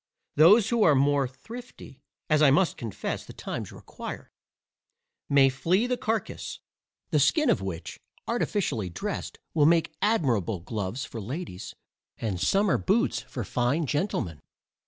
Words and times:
Those 0.35 0.69
who 0.69 0.81
are 0.81 0.95
more 0.95 1.27
thrifty 1.27 2.01
(as 2.27 2.41
I 2.41 2.49
must 2.49 2.75
confess 2.75 3.23
the 3.23 3.33
times 3.33 3.71
require) 3.71 4.31
may 5.29 5.47
flay 5.47 5.85
the 5.85 5.95
carcass; 5.95 6.59
the 7.11 7.19
skin 7.19 7.51
of 7.51 7.61
which, 7.61 7.99
artificially 8.27 8.89
dressed, 8.89 9.37
will 9.53 9.67
make 9.67 9.93
admirable 10.01 10.59
gloves 10.59 11.05
for 11.05 11.21
ladies, 11.21 11.75
and 12.17 12.41
summer 12.41 12.79
boots 12.79 13.19
for 13.21 13.43
fine 13.43 13.85
gentlemen. 13.85 14.39